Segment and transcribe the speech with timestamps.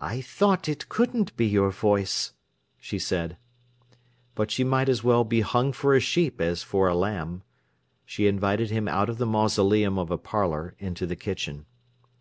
[0.00, 2.32] "I thought it couldn't be your voice,"
[2.80, 3.36] she said.
[4.34, 7.44] But she might as well be hung for a sheep as for a lamb.
[8.04, 11.66] She invited him out of the mausoleum of a parlour into the kitchen.